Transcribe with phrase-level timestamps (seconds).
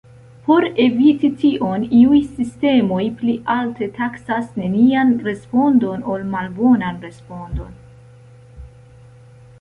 [0.47, 7.77] Por eviti tion, iuj sistemoj pli alte taksas nenian respondon ol malbonan respondon.